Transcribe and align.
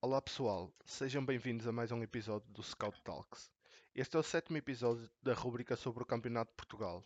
Olá 0.00 0.22
pessoal, 0.22 0.72
sejam 0.84 1.26
bem-vindos 1.26 1.66
a 1.66 1.72
mais 1.72 1.90
um 1.90 2.00
episódio 2.04 2.48
do 2.52 2.62
Scout 2.62 3.02
Talks. 3.02 3.50
Este 3.92 4.16
é 4.16 4.20
o 4.20 4.22
sétimo 4.22 4.56
episódio 4.56 5.10
da 5.20 5.34
rubrica 5.34 5.74
sobre 5.74 6.04
o 6.04 6.06
Campeonato 6.06 6.52
de 6.52 6.56
Portugal. 6.56 7.04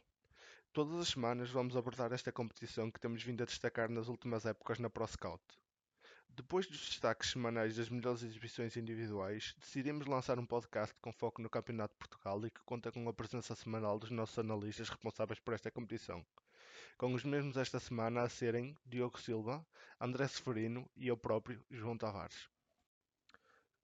Todas 0.75 1.01
as 1.01 1.09
semanas 1.09 1.49
vamos 1.49 1.75
abordar 1.75 2.13
esta 2.13 2.31
competição 2.31 2.91
que 2.91 3.01
temos 3.01 3.23
vindo 3.23 3.43
a 3.43 3.47
destacar 3.47 3.89
nas 3.89 4.09
últimas 4.09 4.45
épocas 4.45 4.79
na 4.79 4.91
ProScout. 4.91 5.43
Depois 6.29 6.67
dos 6.67 6.87
destaques 6.87 7.31
semanais 7.31 7.77
das 7.77 7.89
melhores 7.89 8.23
exibições 8.23 8.77
individuais, 8.77 9.55
decidimos 9.59 10.07
lançar 10.07 10.39
um 10.39 10.45
podcast 10.45 10.95
com 11.01 11.15
foco 11.15 11.41
no 11.41 11.49
Campeonato 11.49 11.95
de 11.95 11.99
Portugal 11.99 12.45
e 12.45 12.51
que 12.51 12.61
conta 12.61 12.93
com 12.93 13.09
a 13.09 13.15
presença 13.15 13.55
semanal 13.55 13.99
dos 13.99 14.11
nossos 14.11 14.39
analistas 14.39 14.91
responsáveis 14.91 15.41
por 15.41 15.55
esta 15.55 15.71
competição. 15.71 16.23
Com 16.99 17.15
os 17.15 17.25
mesmos 17.25 17.57
esta 17.57 17.81
semana 17.81 18.21
a 18.21 18.29
serem 18.29 18.77
Diogo 18.85 19.19
Silva, 19.19 19.67
André 19.99 20.29
Severino 20.29 20.87
e 20.95 21.09
eu 21.09 21.17
próprio, 21.17 21.65
João 21.71 21.97
Tavares. 21.97 22.51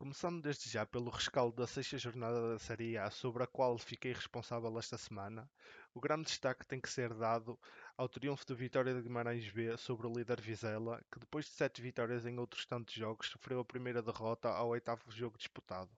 Começando 0.01 0.41
desde 0.41 0.71
já 0.71 0.87
pelo 0.87 1.11
rescaldo 1.11 1.57
da 1.57 1.67
sexta 1.67 1.99
jornada 1.99 2.53
da 2.53 2.59
Série 2.61 2.97
A, 2.97 3.11
sobre 3.11 3.43
a 3.43 3.49
qual 3.49 3.77
fiquei 3.77 4.13
responsável 4.13 4.79
esta 4.79 4.97
semana, 4.97 5.51
o 5.93 6.01
grande 6.01 6.29
destaque 6.29 6.65
tem 6.65 6.81
que 6.81 6.89
ser 6.89 7.13
dado 7.13 7.59
ao 7.97 8.09
triunfo 8.09 8.47
do 8.47 8.55
Vitória 8.55 8.95
de 8.95 9.03
Guimarães 9.03 9.51
B 9.51 9.77
sobre 9.77 10.07
o 10.07 10.13
líder 10.13 10.41
Vizela, 10.41 11.03
que 11.11 11.19
depois 11.19 11.47
de 11.47 11.51
sete 11.51 11.83
vitórias 11.83 12.25
em 12.25 12.39
outros 12.39 12.65
tantos 12.65 12.95
jogos, 12.95 13.27
sofreu 13.29 13.59
a 13.59 13.65
primeira 13.65 14.01
derrota 14.01 14.49
ao 14.51 14.69
oitavo 14.69 15.11
jogo 15.11 15.37
disputado. 15.37 15.91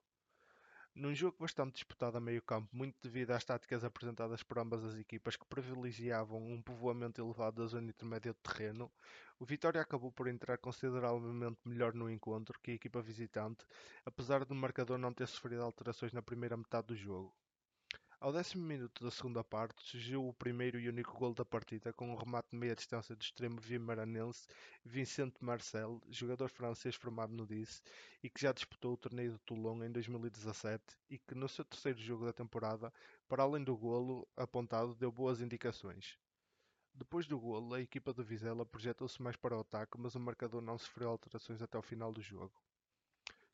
Num 0.95 1.15
jogo 1.15 1.37
bastante 1.39 1.75
disputado 1.75 2.17
a 2.17 2.21
meio 2.21 2.41
campo, 2.41 2.75
muito 2.75 2.97
devido 3.03 3.33
às 3.33 3.45
táticas 3.45 3.85
apresentadas 3.85 4.43
por 4.43 4.59
ambas 4.59 4.83
as 4.83 4.97
equipas 4.97 5.37
que 5.37 5.45
privilegiavam 5.45 6.43
um 6.43 6.63
povoamento 6.63 7.21
elevado 7.21 7.63
da 7.63 7.67
zona 7.69 7.91
intermédia 7.91 8.33
de 8.33 8.39
terreno, 8.39 8.91
o 9.41 9.47
Vitória 9.47 9.81
acabou 9.81 10.13
por 10.13 10.29
entrar 10.29 10.59
consideravelmente 10.59 11.59
melhor 11.65 11.95
no 11.95 12.11
encontro 12.11 12.61
que 12.61 12.73
a 12.73 12.75
equipa 12.75 13.01
visitante, 13.01 13.65
apesar 14.05 14.45
do 14.45 14.55
marcador 14.55 14.99
não 14.99 15.15
ter 15.15 15.27
sofrido 15.27 15.63
alterações 15.63 16.13
na 16.13 16.21
primeira 16.21 16.59
metade 16.59 16.89
do 16.89 16.95
jogo. 16.95 17.35
Ao 18.21 18.31
décimo 18.31 18.63
minuto 18.63 19.03
da 19.03 19.11
segunda 19.11 19.43
parte, 19.43 19.83
surgiu 19.83 20.29
o 20.29 20.35
primeiro 20.35 20.79
e 20.79 20.91
único 20.91 21.17
gol 21.17 21.33
da 21.33 21.43
partida 21.43 21.91
com 21.91 22.13
um 22.13 22.17
remate 22.17 22.51
de 22.53 22.59
meia 22.59 22.77
distância 22.77 23.17
do 23.17 23.23
extremo 23.23 23.59
vimaranense 23.59 24.47
Vicente 24.85 25.43
Marcel, 25.43 26.03
jogador 26.11 26.51
francês 26.51 26.95
formado 26.95 27.33
no 27.33 27.47
Nice 27.47 27.81
e 28.23 28.29
que 28.29 28.43
já 28.43 28.53
disputou 28.53 28.93
o 28.93 28.99
torneio 28.99 29.33
de 29.33 29.39
Toulon 29.39 29.83
em 29.83 29.91
2017 29.91 30.85
e 31.09 31.19
que 31.19 31.35
no 31.35 31.49
seu 31.49 31.65
terceiro 31.65 31.99
jogo 31.99 32.27
da 32.27 32.33
temporada, 32.35 32.93
para 33.27 33.43
além 33.43 33.65
do 33.65 33.75
golo 33.75 34.29
apontado, 34.37 34.95
deu 34.95 35.11
boas 35.11 35.41
indicações. 35.41 36.19
Depois 36.95 37.27
do 37.27 37.39
golo, 37.39 37.75
a 37.75 37.81
equipa 37.81 38.13
do 38.13 38.25
Vizela 38.25 38.67
projetou-se 38.67 39.21
mais 39.23 39.37
para 39.37 39.57
o 39.57 39.61
ataque, 39.61 39.99
mas 39.99 40.15
o 40.15 40.21
marcador 40.21 40.61
não 40.61 40.77
sofreu 40.77 41.11
alterações 41.11 41.63
até 41.63 41.79
o 41.79 41.83
final 41.83 42.13
do 42.13 42.21
jogo. 42.21 42.53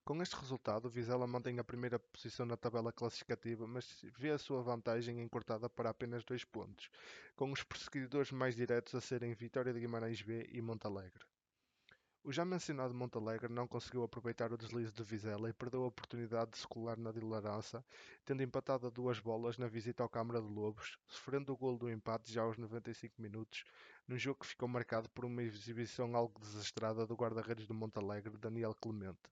Com 0.04 0.22
este 0.22 0.36
resultado, 0.36 0.86
o 0.86 0.88
Vizela 0.88 1.26
mantém 1.26 1.58
a 1.58 1.64
primeira 1.64 1.98
posição 1.98 2.46
na 2.46 2.56
tabela 2.56 2.92
classificativa, 2.92 3.66
mas 3.66 4.04
vê 4.16 4.30
a 4.30 4.38
sua 4.38 4.62
vantagem 4.62 5.20
encurtada 5.20 5.68
para 5.68 5.90
apenas 5.90 6.24
dois 6.24 6.44
pontos, 6.44 6.88
com 7.34 7.50
os 7.50 7.64
perseguidores 7.64 8.30
mais 8.30 8.54
diretos 8.54 8.94
a 8.94 9.00
serem 9.00 9.34
Vitória 9.34 9.72
de 9.72 9.80
Guimarães 9.80 10.22
B 10.22 10.48
e 10.52 10.62
Montalegre. 10.62 11.24
O 12.26 12.32
já 12.32 12.44
mencionado 12.44 12.92
Montalegre 12.92 13.48
não 13.48 13.68
conseguiu 13.68 14.02
aproveitar 14.02 14.52
o 14.52 14.58
deslize 14.58 14.90
de 14.90 15.04
Vizela 15.04 15.48
e 15.48 15.52
perdeu 15.52 15.84
a 15.84 15.86
oportunidade 15.86 16.50
de 16.50 16.58
se 16.58 16.66
colar 16.66 16.98
na 16.98 17.12
liderança, 17.12 17.84
tendo 18.24 18.42
empatado 18.42 18.88
a 18.88 18.90
duas 18.90 19.20
bolas 19.20 19.56
na 19.58 19.68
visita 19.68 20.02
ao 20.02 20.08
Câmara 20.08 20.42
de 20.42 20.48
Lobos, 20.48 20.98
sofrendo 21.06 21.52
o 21.52 21.56
gol 21.56 21.78
do 21.78 21.88
empate 21.88 22.32
já 22.32 22.42
aos 22.42 22.58
95 22.58 23.22
minutos, 23.22 23.62
num 24.08 24.18
jogo 24.18 24.40
que 24.40 24.48
ficou 24.48 24.68
marcado 24.68 25.08
por 25.10 25.24
uma 25.24 25.40
exibição 25.40 26.16
algo 26.16 26.40
desastrada 26.40 27.06
do 27.06 27.14
guarda-redes 27.14 27.64
do 27.64 27.74
Montalegre, 27.74 28.36
Daniel 28.36 28.74
Clemente. 28.74 29.30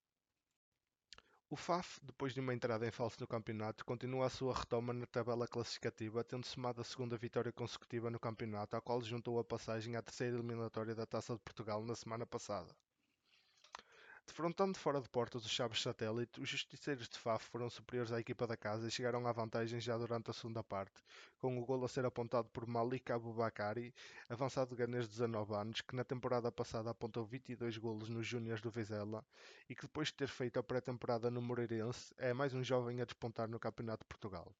O 1.50 1.56
Faf, 1.56 1.98
depois 2.00 2.32
de 2.32 2.38
uma 2.38 2.54
entrada 2.54 2.86
em 2.86 2.92
falso 2.92 3.16
no 3.20 3.26
campeonato, 3.26 3.84
continua 3.84 4.26
a 4.26 4.30
sua 4.30 4.54
retoma 4.54 4.92
na 4.92 5.06
tabela 5.06 5.48
classificativa, 5.48 6.22
tendo 6.22 6.46
somado 6.46 6.80
a 6.80 6.84
segunda 6.84 7.16
vitória 7.16 7.52
consecutiva 7.52 8.08
no 8.08 8.20
campeonato, 8.20 8.76
à 8.76 8.80
qual 8.80 9.02
juntou 9.02 9.40
a 9.40 9.44
passagem 9.44 9.96
à 9.96 10.02
terceira 10.02 10.36
eliminatória 10.36 10.94
da 10.94 11.04
Taça 11.04 11.34
de 11.34 11.40
Portugal 11.40 11.84
na 11.84 11.96
semana 11.96 12.24
passada. 12.24 12.72
Defrontando 14.26 14.78
fora 14.78 15.00
de 15.00 15.08
portas 15.08 15.44
os 15.44 15.50
Chaves 15.50 15.82
Satélite, 15.82 16.40
os 16.40 16.48
justiceiros 16.48 17.08
de 17.08 17.18
Faf 17.18 17.44
foram 17.44 17.68
superiores 17.68 18.10
à 18.10 18.18
equipa 18.18 18.46
da 18.46 18.56
casa 18.56 18.88
e 18.88 18.90
chegaram 18.90 19.26
à 19.26 19.32
vantagem 19.32 19.78
já 19.78 19.98
durante 19.98 20.30
a 20.30 20.32
segunda 20.32 20.64
parte, 20.64 21.04
com 21.38 21.58
o 21.58 21.64
gol 21.64 21.84
a 21.84 21.88
ser 21.88 22.04
apontado 22.06 22.48
por 22.48 22.66
Malik 22.66 23.12
Abubakari, 23.12 23.94
avançado 24.28 24.74
ganês 24.74 25.04
de 25.04 25.10
19 25.10 25.54
anos, 25.54 25.80
que 25.82 25.94
na 25.94 26.04
temporada 26.04 26.50
passada 26.50 26.90
apontou 26.90 27.24
22 27.24 27.76
golos 27.76 28.08
nos 28.08 28.26
Júniors 28.26 28.60
do 28.62 28.70
Vizela 28.70 29.24
e 29.68 29.74
que 29.74 29.82
depois 29.82 30.08
de 30.08 30.14
ter 30.14 30.28
feito 30.28 30.58
a 30.58 30.62
pré-temporada 30.62 31.30
no 31.30 31.42
Moreirense, 31.42 32.14
é 32.16 32.32
mais 32.32 32.54
um 32.54 32.64
jovem 32.64 33.02
a 33.02 33.04
despontar 33.04 33.46
no 33.46 33.60
Campeonato 33.60 34.04
de 34.04 34.08
Portugal. 34.08 34.52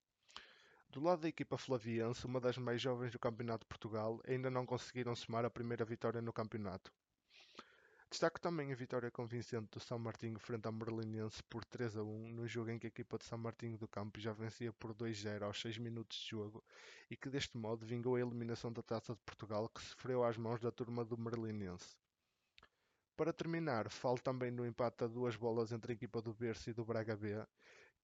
Do 0.91 1.02
lado 1.02 1.22
da 1.22 1.28
equipa 1.28 1.58
flaviense, 1.58 2.26
uma 2.26 2.38
das 2.38 2.58
mais 2.58 2.81
jovens 2.81 3.10
do 3.10 3.19
Campeonato 3.19 3.64
de 3.64 3.69
Portugal, 3.69 4.20
ainda 4.28 4.50
não 4.50 4.64
conseguiram 4.64 5.16
somar 5.16 5.44
a 5.44 5.50
primeira 5.50 5.84
vitória 5.84 6.22
no 6.22 6.32
campeonato. 6.32 6.92
Destaco 8.14 8.41
também 8.41 8.70
a 8.70 8.76
vitória 8.76 9.10
convincente 9.10 9.66
do 9.72 9.80
São 9.80 9.98
Martinho 9.98 10.38
frente 10.38 10.66
ao 10.66 10.72
Merlinense 10.72 11.42
por 11.50 11.64
3 11.64 11.97
a 11.97 12.04
1, 12.04 12.28
no 12.28 12.47
jogo 12.47 12.70
em 12.70 12.78
que 12.78 12.86
a 12.86 12.88
equipa 12.88 13.19
de 13.19 13.25
São 13.25 13.36
Martinho 13.36 13.76
do 13.76 13.88
Campo 13.88 14.20
já 14.20 14.32
vencia 14.32 14.72
por 14.72 14.94
2-0 14.94 15.42
aos 15.42 15.60
6 15.60 15.78
minutos 15.78 16.19
de 16.19 16.28
jogo 16.28 16.62
e 17.10 17.16
que 17.16 17.28
deste 17.28 17.58
modo 17.58 17.84
vingou 17.84 18.14
a 18.14 18.20
eliminação 18.20 18.72
da 18.72 18.82
Taça 18.82 19.14
de 19.14 19.20
Portugal 19.22 19.69
que 19.69 19.82
sofreu 19.82 20.22
às 20.22 20.36
mãos 20.36 20.60
da 20.60 20.70
turma 20.70 21.04
do 21.04 21.19
Merlinense. 21.19 21.97
Para 23.16 23.32
terminar, 23.32 23.91
falo 23.91 24.20
também 24.20 24.52
no 24.52 24.64
empate 24.64 25.02
a 25.02 25.08
duas 25.08 25.34
bolas 25.34 25.72
entre 25.72 25.91
a 25.91 25.96
equipa 25.96 26.22
do 26.22 26.32
Berço 26.32 26.70
e 26.70 26.72
do 26.72 26.84
Braga 26.84 27.16
B, 27.16 27.44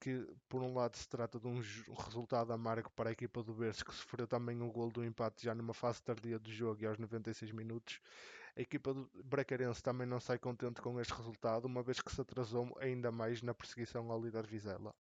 que 0.01 0.27
por 0.49 0.61
um 0.61 0.75
lado 0.75 0.97
se 0.97 1.09
trata 1.09 1.39
de 1.39 1.47
um 1.47 1.61
resultado 2.05 2.53
amargo 2.53 2.91
para 2.97 3.11
a 3.11 3.13
equipa 3.13 3.45
do 3.45 3.55
Berço, 3.55 3.85
que 3.85 3.95
sofreu 3.95 4.27
também 4.27 4.61
um 4.61 4.73
gol 4.73 4.91
do 4.91 5.05
empate 5.05 5.45
já 5.45 5.55
numa 5.55 5.73
fase 5.73 6.03
tardia 6.03 6.37
do 6.37 6.51
jogo 6.51 6.83
e 6.83 6.87
aos 6.87 6.99
96 6.99 7.53
minutos, 7.53 8.01
a 8.57 8.61
equipa 8.61 8.93
do 8.93 9.09
Bracarense 9.25 9.83
também 9.83 10.07
não 10.07 10.21
sai 10.21 10.39
contente 10.39 10.81
com 10.81 11.01
este 11.01 11.13
resultado, 11.15 11.67
uma 11.67 11.83
vez 11.83 12.01
que 12.01 12.13
se 12.13 12.21
atrasou 12.21 12.77
ainda 12.81 13.11
mais 13.11 13.43
na 13.43 13.55
perseguição 13.55 14.11
ao 14.11 14.21
líder 14.21 14.47
Vizela. 14.47 14.95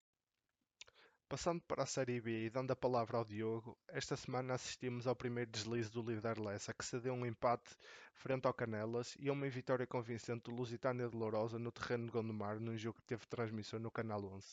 Passando 1.28 1.62
para 1.62 1.84
a 1.84 1.86
Série 1.86 2.20
B 2.20 2.46
e 2.46 2.50
dando 2.50 2.72
a 2.72 2.76
palavra 2.76 3.16
ao 3.16 3.24
Diogo, 3.24 3.78
esta 3.86 4.16
semana 4.16 4.54
assistimos 4.54 5.06
ao 5.06 5.14
primeiro 5.14 5.48
deslize 5.48 5.88
do 5.88 6.02
líder 6.02 6.40
Lessa, 6.40 6.74
que 6.74 6.84
cedeu 6.84 7.14
um 7.14 7.24
empate 7.24 7.70
frente 8.12 8.46
ao 8.46 8.52
Canelas 8.52 9.16
e 9.16 9.28
a 9.28 9.32
uma 9.32 9.48
vitória 9.48 9.86
convincente 9.86 10.50
do 10.50 10.56
Lusitânia 10.56 11.08
de 11.08 11.16
Lourosa 11.16 11.56
no 11.56 11.70
terreno 11.70 12.06
de 12.06 12.10
Gondomar, 12.10 12.58
num 12.58 12.76
jogo 12.76 12.98
que 12.98 13.04
teve 13.04 13.26
transmissão 13.28 13.78
no 13.78 13.92
Canal 13.92 14.24
11. 14.24 14.44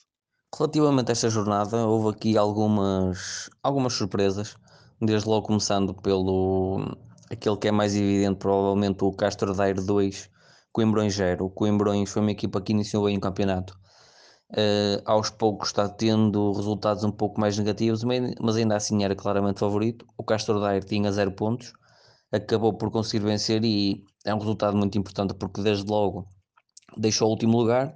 Relativamente 0.55 1.09
a 1.09 1.13
esta 1.13 1.29
jornada, 1.31 1.87
houve 1.87 2.15
aqui 2.15 2.37
algumas, 2.37 3.49
algumas 3.63 3.93
surpresas, 3.93 4.55
desde 5.01 5.27
logo 5.27 5.47
começando 5.47 5.95
pelo 5.95 6.95
aquele 7.29 7.57
que 7.57 7.67
é 7.67 7.71
mais 7.71 7.95
evidente, 7.95 8.39
provavelmente 8.39 9.03
o 9.03 9.11
Castro 9.11 9.53
Daire 9.53 9.81
2, 9.85 10.29
Coimbrões 10.71 11.15
0. 11.15 11.45
O 11.45 11.49
Coimbrões 11.49 12.09
foi 12.11 12.21
uma 12.21 12.31
equipa 12.31 12.61
que 12.61 12.71
iniciou 12.73 13.05
bem 13.05 13.17
o 13.17 13.21
campeonato. 13.21 13.77
Uh, 14.51 15.01
aos 15.05 15.29
poucos 15.29 15.69
está 15.69 15.89
tendo 15.89 16.53
resultados 16.53 17.03
um 17.03 17.11
pouco 17.11 17.39
mais 17.39 17.57
negativos, 17.57 18.03
mas 18.03 18.55
ainda 18.55 18.75
assim 18.77 19.03
era 19.03 19.15
claramente 19.15 19.59
favorito. 19.59 20.05
O 20.17 20.23
Castro 20.23 20.59
Daire 20.61 20.85
tinha 20.85 21.11
0 21.11 21.31
pontos, 21.33 21.73
acabou 22.31 22.73
por 22.77 22.89
conseguir 22.91 23.25
vencer 23.25 23.63
e 23.65 24.03
é 24.25 24.33
um 24.33 24.39
resultado 24.39 24.77
muito 24.77 24.97
importante 24.97 25.33
porque 25.33 25.61
desde 25.61 25.85
logo 25.89 26.27
deixou 26.97 27.27
o 27.27 27.31
último 27.31 27.57
lugar. 27.57 27.93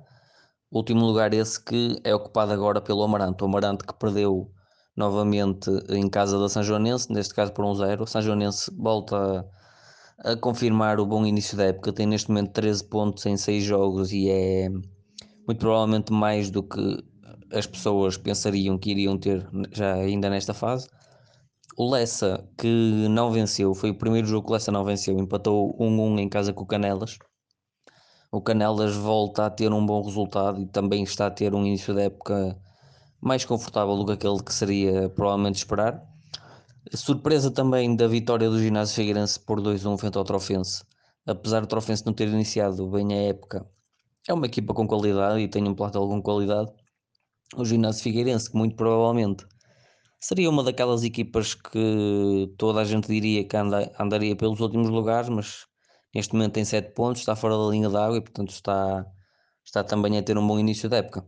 O 0.69 0.77
último 0.79 1.05
lugar 1.05 1.33
esse 1.33 1.61
que 1.63 1.99
é 2.03 2.13
ocupado 2.15 2.51
agora 2.53 2.81
pelo 2.81 3.03
Amarante. 3.03 3.43
O 3.43 3.47
Amarante 3.47 3.85
que 3.85 3.93
perdeu 3.93 4.51
novamente 4.95 5.69
em 5.89 6.09
casa 6.09 6.37
da 6.39 6.49
São 6.49 6.63
Joanense, 6.63 7.11
neste 7.11 7.33
caso 7.33 7.53
por 7.53 7.65
um 7.65 7.73
zero. 7.73 8.03
O 8.03 8.07
São 8.07 8.21
Joanense 8.21 8.71
volta 8.77 9.47
a, 10.23 10.31
a, 10.31 10.37
confirmar 10.37 10.99
o 10.99 11.05
bom 11.05 11.25
início 11.25 11.57
da 11.57 11.65
época, 11.65 11.93
tem 11.93 12.05
neste 12.05 12.29
momento 12.29 12.51
13 12.53 12.83
pontos 12.85 13.25
em 13.25 13.37
6 13.37 13.63
jogos 13.63 14.11
e 14.11 14.29
é 14.29 14.69
muito 14.69 15.59
provavelmente 15.59 16.11
mais 16.11 16.49
do 16.49 16.63
que 16.63 17.03
as 17.53 17.65
pessoas 17.65 18.17
pensariam 18.17 18.77
que 18.77 18.91
iriam 18.91 19.17
ter 19.17 19.47
já 19.71 19.93
ainda 19.93 20.29
nesta 20.29 20.53
fase. 20.53 20.87
O 21.77 21.89
Lessa, 21.89 22.47
que 22.57 23.07
não 23.09 23.31
venceu, 23.31 23.73
foi 23.73 23.91
o 23.91 23.97
primeiro 23.97 24.27
jogo 24.27 24.45
que 24.45 24.51
o 24.51 24.53
Lessa 24.53 24.71
não 24.71 24.83
venceu, 24.83 25.17
empatou 25.17 25.75
1-1 25.79 26.19
em 26.19 26.29
casa 26.29 26.53
com 26.53 26.63
o 26.63 26.67
Canelas. 26.67 27.17
O 28.31 28.41
Canelas 28.41 28.95
volta 28.95 29.45
a 29.45 29.49
ter 29.49 29.71
um 29.73 29.85
bom 29.85 30.01
resultado 30.01 30.61
e 30.61 30.65
também 30.65 31.03
está 31.03 31.27
a 31.27 31.31
ter 31.31 31.53
um 31.53 31.65
início 31.65 31.93
da 31.93 32.03
época 32.03 32.57
mais 33.21 33.45
confortável 33.45 33.95
do 33.95 34.05
que 34.05 34.13
aquele 34.13 34.41
que 34.43 34.53
seria 34.53 35.09
provavelmente 35.09 35.57
esperar. 35.57 36.01
Surpresa 36.93 37.51
também 37.51 37.95
da 37.95 38.07
vitória 38.07 38.49
do 38.49 38.59
Ginásio 38.59 38.95
Figueirense 38.95 39.39
por 39.39 39.61
2-1 39.61 39.97
frente 39.97 40.17
ao 40.17 40.23
Trofense. 40.23 40.83
Apesar 41.25 41.61
do 41.61 41.67
Trofense 41.67 42.05
não 42.05 42.13
ter 42.13 42.27
iniciado 42.27 42.89
bem 42.89 43.13
a 43.13 43.21
época, 43.29 43.65
é 44.27 44.33
uma 44.33 44.47
equipa 44.47 44.73
com 44.73 44.87
qualidade 44.87 45.39
e 45.39 45.47
tem 45.47 45.67
um 45.67 45.75
plantel 45.75 46.07
com 46.07 46.21
qualidade. 46.21 46.71
O 47.55 47.63
Ginásio 47.63 48.03
Figueirense, 48.03 48.49
que 48.49 48.57
muito 48.57 48.75
provavelmente 48.75 49.45
seria 50.19 50.49
uma 50.49 50.63
daquelas 50.63 51.03
equipas 51.03 51.53
que 51.53 52.53
toda 52.57 52.81
a 52.81 52.85
gente 52.85 53.07
diria 53.07 53.47
que 53.47 53.57
anda, 53.57 53.91
andaria 53.99 54.35
pelos 54.35 54.59
últimos 54.59 54.89
lugares, 54.89 55.29
mas 55.29 55.65
neste 56.13 56.33
momento 56.33 56.53
tem 56.53 56.65
7 56.65 56.93
pontos, 56.93 57.21
está 57.21 57.35
fora 57.35 57.57
da 57.57 57.69
linha 57.69 57.89
d'água 57.89 58.17
e 58.17 58.21
portanto 58.21 58.51
está 58.51 59.05
está 59.65 59.83
também 59.83 60.17
a 60.17 60.23
ter 60.23 60.37
um 60.37 60.47
bom 60.47 60.59
início 60.59 60.89
da 60.89 60.97
época. 60.97 61.25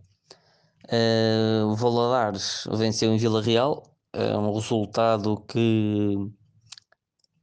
Uh, 0.92 1.66
o 1.68 1.76
Valadares 1.76 2.68
venceu 2.72 3.14
em 3.14 3.18
Vila 3.18 3.42
Real, 3.42 3.84
é 4.14 4.38
um 4.38 4.54
resultado 4.54 5.38
que, 5.48 6.16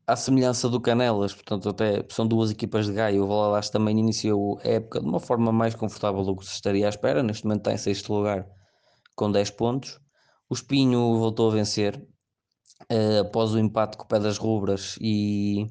à 0.06 0.14
semelhança 0.14 0.68
do 0.68 0.80
Canelas, 0.80 1.34
portanto, 1.34 1.68
até 1.68 2.04
são 2.10 2.26
duas 2.26 2.50
equipas 2.50 2.86
de 2.86 2.92
Gaia. 2.92 3.22
O 3.22 3.26
Valadares 3.26 3.70
também 3.70 3.98
iniciou 3.98 4.58
a 4.60 4.68
época 4.68 5.00
de 5.00 5.06
uma 5.06 5.20
forma 5.20 5.52
mais 5.52 5.74
confortável 5.74 6.22
do 6.22 6.36
que 6.36 6.44
se 6.44 6.52
estaria 6.52 6.86
à 6.86 6.88
espera. 6.88 7.22
Neste 7.22 7.44
momento 7.44 7.60
está 7.60 7.72
em 7.72 7.78
sexto 7.78 8.12
lugar 8.12 8.46
com 9.16 9.30
10 9.30 9.50
pontos. 9.50 9.98
O 10.48 10.54
Espinho 10.54 11.18
voltou 11.18 11.50
a 11.50 11.54
vencer 11.54 11.96
uh, 12.92 13.20
após 13.20 13.52
o 13.52 13.58
empate 13.58 13.96
com 13.96 14.04
o 14.04 14.08
Pedras 14.08 14.38
Rubras 14.38 14.96
e 15.00 15.66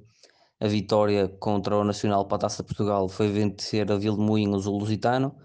a 0.60 0.68
vitória 0.68 1.28
contra 1.40 1.78
o 1.78 1.84
Nacional 1.84 2.26
para 2.28 2.38
a 2.38 2.40
Taça 2.40 2.64
Portugal 2.64 3.08
foi 3.08 3.30
vencer 3.30 3.92
a 3.92 3.98
Vilmoinhos 3.98 4.68
o 4.68 4.72
Lusitano 4.72 5.36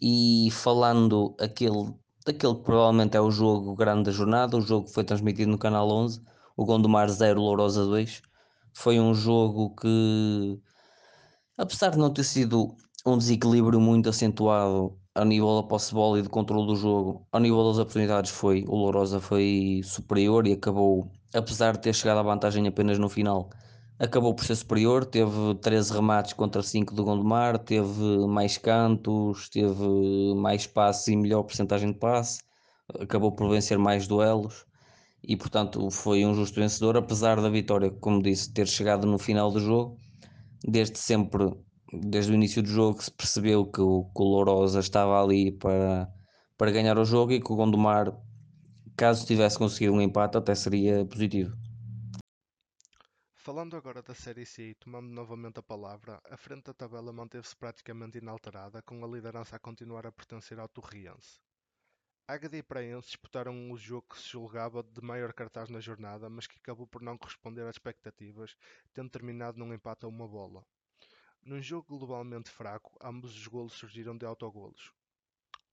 e 0.00 0.48
falando 0.52 1.34
aquele, 1.38 1.94
daquele 2.24 2.54
que 2.54 2.62
provavelmente 2.62 3.16
é 3.16 3.20
o 3.20 3.30
jogo 3.30 3.74
grande 3.74 4.04
da 4.04 4.12
jornada, 4.12 4.56
o 4.56 4.60
jogo 4.60 4.86
que 4.86 4.94
foi 4.94 5.04
transmitido 5.04 5.50
no 5.50 5.58
Canal 5.58 5.88
11, 5.90 6.22
o 6.56 6.64
Gondomar 6.64 7.08
0, 7.08 7.40
Lourosa 7.40 7.84
2, 7.84 8.22
foi 8.72 9.00
um 9.00 9.14
jogo 9.14 9.74
que, 9.76 10.60
apesar 11.56 11.90
de 11.90 11.98
não 11.98 12.12
ter 12.12 12.24
sido 12.24 12.76
um 13.06 13.18
desequilíbrio 13.18 13.80
muito 13.80 14.08
acentuado 14.08 14.98
ao 15.14 15.24
nível 15.24 15.60
da 15.60 15.68
posse 15.68 15.92
bola 15.92 16.18
e 16.18 16.22
de 16.22 16.28
controle 16.28 16.66
do 16.66 16.76
jogo, 16.76 17.26
ao 17.32 17.40
nível 17.40 17.64
das 17.68 17.78
oportunidades 17.78 18.30
foi, 18.30 18.64
o 18.68 18.76
Lourosa 18.76 19.20
foi 19.20 19.80
superior 19.84 20.46
e 20.46 20.52
acabou, 20.52 21.10
apesar 21.34 21.72
de 21.72 21.80
ter 21.82 21.94
chegado 21.94 22.18
à 22.18 22.22
vantagem 22.22 22.66
apenas 22.66 22.98
no 22.98 23.08
final, 23.08 23.50
acabou 24.00 24.34
por 24.34 24.44
ser 24.44 24.56
superior, 24.56 25.04
teve 25.04 25.54
13 25.60 25.92
remates 25.92 26.32
contra 26.32 26.62
5 26.62 26.94
do 26.94 27.04
Gondomar, 27.04 27.58
teve 27.58 28.26
mais 28.26 28.56
cantos, 28.56 29.48
teve 29.50 30.34
mais 30.34 30.66
passes 30.66 31.08
e 31.08 31.16
melhor 31.16 31.42
porcentagem 31.42 31.92
de 31.92 31.98
passe, 31.98 32.40
acabou 32.98 33.30
por 33.30 33.50
vencer 33.50 33.78
mais 33.78 34.06
duelos 34.08 34.64
e 35.22 35.36
portanto 35.36 35.90
foi 35.90 36.24
um 36.24 36.34
justo 36.34 36.58
vencedor, 36.58 36.96
apesar 36.96 37.42
da 37.42 37.50
vitória, 37.50 37.90
como 37.90 38.22
disse, 38.22 38.50
ter 38.50 38.66
chegado 38.66 39.06
no 39.06 39.18
final 39.18 39.50
do 39.52 39.60
jogo, 39.60 39.98
desde 40.66 40.98
sempre, 40.98 41.52
desde 41.92 42.32
o 42.32 42.34
início 42.34 42.62
do 42.62 42.70
jogo 42.70 43.02
se 43.02 43.10
percebeu 43.10 43.66
que 43.66 43.82
o, 43.82 44.10
Lourosa 44.18 44.80
estava 44.80 45.22
ali 45.22 45.52
para, 45.52 46.10
para 46.56 46.70
ganhar 46.70 46.98
o 46.98 47.04
jogo 47.04 47.32
e 47.32 47.40
que 47.40 47.52
o 47.52 47.56
Gondomar, 47.56 48.16
caso 48.96 49.26
tivesse 49.26 49.58
conseguido 49.58 49.92
um 49.92 50.00
empate, 50.00 50.38
até 50.38 50.54
seria 50.54 51.04
positivo. 51.04 51.54
Falando 53.42 53.74
agora 53.74 54.02
da 54.02 54.14
Série 54.14 54.44
C 54.44 54.68
e 54.68 54.74
tomando 54.74 55.08
novamente 55.08 55.58
a 55.58 55.62
palavra, 55.62 56.20
a 56.28 56.36
frente 56.36 56.64
da 56.64 56.74
tabela 56.74 57.10
manteve-se 57.10 57.56
praticamente 57.56 58.18
inalterada, 58.18 58.82
com 58.82 59.02
a 59.02 59.08
liderança 59.08 59.56
a 59.56 59.58
continuar 59.58 60.06
a 60.06 60.12
pertencer 60.12 60.60
ao 60.60 60.68
Torriense. 60.68 61.40
Águeda 62.28 62.58
e 62.58 62.62
Praense 62.62 63.06
disputaram 63.06 63.72
o 63.72 63.78
jogo 63.78 64.08
que 64.10 64.18
se 64.18 64.28
julgava 64.28 64.82
de 64.82 65.00
maior 65.00 65.32
cartaz 65.32 65.70
na 65.70 65.80
jornada, 65.80 66.28
mas 66.28 66.46
que 66.46 66.58
acabou 66.58 66.86
por 66.86 67.00
não 67.00 67.16
corresponder 67.16 67.62
às 67.62 67.76
expectativas, 67.76 68.54
tendo 68.92 69.08
terminado 69.08 69.58
num 69.58 69.72
empate 69.72 70.04
a 70.04 70.08
uma 70.08 70.28
bola. 70.28 70.62
Num 71.40 71.62
jogo 71.62 71.96
globalmente 71.96 72.50
fraco, 72.50 72.94
ambos 73.00 73.34
os 73.34 73.46
golos 73.46 73.72
surgiram 73.72 74.18
de 74.18 74.26
autogolos. 74.26 74.92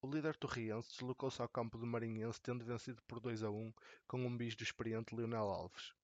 O 0.02 0.10
líder 0.10 0.38
torriense 0.38 0.92
deslocou-se 0.92 1.42
ao 1.42 1.50
campo 1.50 1.78
do 1.78 1.86
Marinhense, 1.86 2.40
tendo 2.40 2.64
vencido 2.64 3.04
por 3.06 3.20
2 3.20 3.44
a 3.44 3.50
1, 3.52 3.74
com 4.08 4.26
um 4.26 4.38
bis 4.38 4.56
do 4.56 4.64
experiente 4.64 5.14
Lionel 5.14 5.50
Alves. 5.50 5.97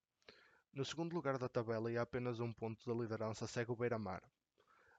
No 0.75 0.83
segundo 0.83 1.13
lugar 1.13 1.37
da 1.37 1.47
tabela 1.47 1.91
e 1.91 1.99
a 1.99 2.01
apenas 2.01 2.39
um 2.39 2.51
ponto 2.51 2.83
da 2.83 2.99
liderança 2.99 3.45
segue 3.45 3.71
o 3.71 3.75
Beira-Mar. 3.75 4.23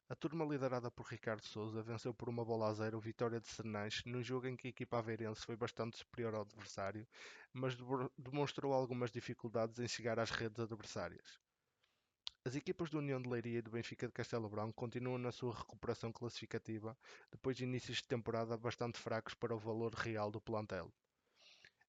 A 0.09 0.15
turma 0.15 0.45
liderada 0.45 0.89
por 0.89 1.05
Ricardo 1.05 1.45
Souza 1.45 1.83
venceu 1.83 2.15
por 2.15 2.29
uma 2.29 2.45
bola 2.45 2.69
a 2.69 2.75
zero 2.75 3.01
Vitória 3.01 3.41
de 3.41 3.49
Sernais 3.49 4.01
num 4.07 4.23
jogo 4.23 4.47
em 4.47 4.57
que 4.57 4.69
a 4.69 4.71
equipa 4.71 4.99
aveirense 4.99 5.45
foi 5.45 5.57
bastante 5.57 5.99
superior 5.99 6.33
ao 6.33 6.43
adversário, 6.43 7.05
mas 7.53 7.77
demonstrou 8.17 8.73
algumas 8.73 9.11
dificuldades 9.11 9.81
em 9.81 9.89
chegar 9.89 10.21
às 10.21 10.31
redes 10.31 10.61
adversárias. 10.61 11.41
As 12.45 12.55
equipas 12.55 12.89
do 12.89 12.99
União 12.99 13.21
de 13.21 13.29
Leiria 13.29 13.59
e 13.59 13.63
do 13.63 13.73
Benfica 13.73 14.07
de 14.07 14.13
Castelo 14.13 14.49
Branco 14.49 14.75
continuam 14.75 15.19
na 15.19 15.33
sua 15.33 15.57
recuperação 15.57 16.13
classificativa 16.13 16.97
depois 17.33 17.57
de 17.57 17.65
inícios 17.65 17.97
de 17.97 18.05
temporada 18.07 18.57
bastante 18.57 19.01
fracos 19.01 19.35
para 19.35 19.53
o 19.53 19.59
valor 19.59 19.93
real 19.93 20.31
do 20.31 20.41
plantel. 20.41 20.93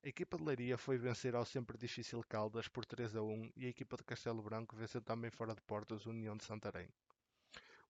A 0.06 0.08
equipa 0.08 0.38
de 0.38 0.44
Leiria 0.44 0.78
foi 0.78 0.96
vencer 0.96 1.34
ao 1.34 1.44
sempre 1.44 1.76
difícil 1.76 2.22
Caldas 2.28 2.68
por 2.68 2.84
3 2.84 3.16
a 3.16 3.22
1 3.24 3.50
e 3.56 3.66
a 3.66 3.70
equipa 3.70 3.96
de 3.96 4.04
Castelo 4.04 4.40
Branco 4.40 4.76
venceu 4.76 5.02
também 5.02 5.32
fora 5.32 5.52
de 5.52 5.60
portas 5.62 6.06
União 6.06 6.36
de 6.36 6.44
Santarém. 6.44 6.88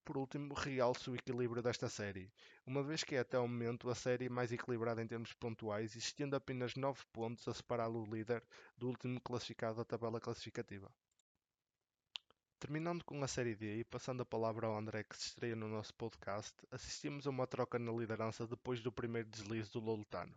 Por 0.02 0.16
último, 0.16 0.54
realce 0.54 1.10
o 1.10 1.14
equilíbrio 1.14 1.62
desta 1.62 1.90
série, 1.90 2.32
uma 2.64 2.82
vez 2.82 3.04
que 3.04 3.16
é 3.16 3.18
até 3.18 3.38
o 3.38 3.46
momento 3.46 3.90
a 3.90 3.94
série 3.94 4.30
mais 4.30 4.50
equilibrada 4.50 5.02
em 5.02 5.06
termos 5.06 5.34
pontuais, 5.34 5.94
existindo 5.94 6.34
apenas 6.34 6.74
9 6.74 7.04
pontos 7.12 7.46
a 7.48 7.52
separar 7.52 7.90
o 7.90 8.06
líder 8.06 8.42
do 8.78 8.88
último 8.88 9.20
classificado 9.20 9.76
da 9.76 9.84
tabela 9.84 10.18
classificativa. 10.18 10.90
Terminando 12.58 13.04
com 13.04 13.22
a 13.22 13.28
Série 13.28 13.54
D 13.54 13.80
e 13.80 13.84
passando 13.84 14.22
a 14.22 14.24
palavra 14.24 14.68
ao 14.68 14.78
André 14.78 15.04
que 15.04 15.18
se 15.18 15.26
estreia 15.26 15.54
no 15.54 15.68
nosso 15.68 15.92
podcast, 15.92 16.54
assistimos 16.70 17.26
a 17.26 17.30
uma 17.30 17.46
troca 17.46 17.78
na 17.78 17.92
liderança 17.92 18.46
depois 18.46 18.80
do 18.80 18.90
primeiro 18.90 19.28
deslize 19.28 19.70
do 19.70 19.80
Lolitano. 19.80 20.34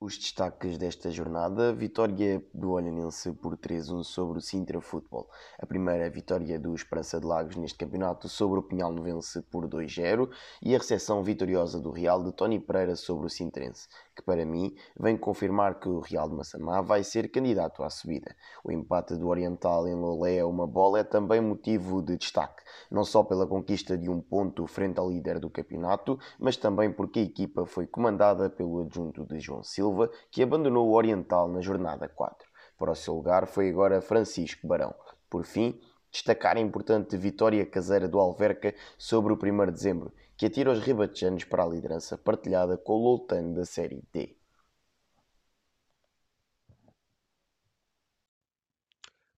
Os 0.00 0.16
destaques 0.16 0.78
desta 0.78 1.10
jornada: 1.10 1.72
vitória 1.72 2.40
do 2.54 2.70
Olhanense 2.70 3.32
por 3.32 3.56
3-1 3.56 4.04
sobre 4.04 4.38
o 4.38 4.40
Sintra 4.40 4.80
Futebol. 4.80 5.28
A 5.58 5.66
primeira 5.66 6.08
vitória 6.08 6.56
do 6.56 6.72
Esperança 6.72 7.18
de 7.18 7.26
Lagos 7.26 7.56
neste 7.56 7.78
campeonato 7.78 8.28
sobre 8.28 8.60
o 8.60 8.62
Pinhal 8.62 8.92
Novense 8.92 9.42
por 9.50 9.66
2-0 9.66 10.30
e 10.62 10.72
a 10.72 10.78
recepção 10.78 11.24
vitoriosa 11.24 11.80
do 11.80 11.90
Real 11.90 12.22
de 12.22 12.30
Tony 12.30 12.60
Pereira 12.60 12.94
sobre 12.94 13.26
o 13.26 13.28
Sintrense 13.28 13.88
que 14.18 14.22
para 14.22 14.44
mim 14.44 14.74
vem 14.98 15.16
confirmar 15.16 15.78
que 15.78 15.88
o 15.88 16.00
Real 16.00 16.28
de 16.28 16.34
Massamá 16.34 16.80
vai 16.80 17.04
ser 17.04 17.30
candidato 17.30 17.84
à 17.84 17.88
subida. 17.88 18.34
O 18.64 18.72
empate 18.72 19.14
do 19.14 19.28
Oriental 19.28 19.86
em 19.86 19.94
Lolé 19.94 20.40
a 20.40 20.46
uma 20.46 20.66
bola 20.66 20.98
é 20.98 21.04
também 21.04 21.40
motivo 21.40 22.02
de 22.02 22.16
destaque, 22.16 22.64
não 22.90 23.04
só 23.04 23.22
pela 23.22 23.46
conquista 23.46 23.96
de 23.96 24.10
um 24.10 24.20
ponto 24.20 24.66
frente 24.66 24.98
ao 24.98 25.08
líder 25.08 25.38
do 25.38 25.48
campeonato, 25.48 26.18
mas 26.36 26.56
também 26.56 26.92
porque 26.92 27.20
a 27.20 27.22
equipa 27.22 27.64
foi 27.64 27.86
comandada 27.86 28.50
pelo 28.50 28.80
adjunto 28.80 29.24
de 29.24 29.38
João 29.38 29.62
Silva, 29.62 29.87
que 30.30 30.42
abandonou 30.42 30.88
o 30.88 30.94
Oriental 30.94 31.48
na 31.48 31.60
jornada 31.60 32.08
4. 32.08 32.48
Para 32.76 32.92
o 32.92 32.94
seu 32.94 33.14
lugar 33.14 33.46
foi 33.46 33.68
agora 33.70 34.00
Francisco 34.00 34.66
Barão. 34.66 34.94
Por 35.28 35.44
fim, 35.44 35.80
destacar 36.10 36.56
a 36.56 36.60
importante 36.60 37.16
vitória 37.16 37.66
caseira 37.66 38.08
do 38.08 38.18
Alverca 38.18 38.74
sobre 38.96 39.32
o 39.32 39.36
1 39.36 39.66
de 39.66 39.72
dezembro, 39.72 40.12
que 40.36 40.46
atira 40.46 40.72
os 40.72 40.80
ribatejanos 40.80 41.44
para 41.44 41.64
a 41.64 41.68
liderança 41.68 42.16
partilhada 42.16 42.78
com 42.78 42.92
o 42.92 43.02
Loltano 43.02 43.54
da 43.54 43.64
Série 43.64 44.02
D. 44.12 44.36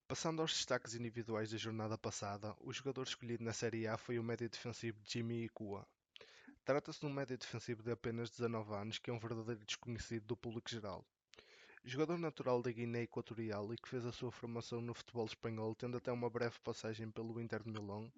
Passando 0.06 0.42
aos 0.42 0.52
destaques 0.52 0.94
individuais 0.94 1.52
da 1.52 1.56
jornada 1.56 1.96
passada, 1.96 2.54
o 2.60 2.72
jogador 2.72 3.04
escolhido 3.04 3.44
na 3.44 3.52
Série 3.52 3.86
A 3.86 3.96
foi 3.96 4.18
o 4.18 4.24
médio 4.24 4.50
defensivo 4.50 4.98
Jimmy 5.04 5.44
Ikua. 5.44 5.86
Trata-se 6.70 7.00
de 7.00 7.06
um 7.06 7.12
médio 7.12 7.36
defensivo 7.36 7.82
de 7.82 7.90
apenas 7.90 8.30
19 8.30 8.72
anos 8.72 8.96
que 8.96 9.10
é 9.10 9.12
um 9.12 9.18
verdadeiro 9.18 9.64
desconhecido 9.64 10.24
do 10.24 10.36
público 10.36 10.70
geral. 10.70 11.04
Jogador 11.84 12.16
natural 12.16 12.62
da 12.62 12.70
Guiné 12.70 13.02
Equatorial 13.02 13.74
e 13.74 13.76
que 13.76 13.88
fez 13.88 14.06
a 14.06 14.12
sua 14.12 14.30
formação 14.30 14.80
no 14.80 14.94
futebol 14.94 15.26
espanhol, 15.26 15.74
tendo 15.74 15.96
até 15.96 16.12
uma 16.12 16.30
breve 16.30 16.60
passagem 16.62 17.10
pelo 17.10 17.40
Inter 17.40 17.64
de 17.64 17.72
Milão, 17.72 18.08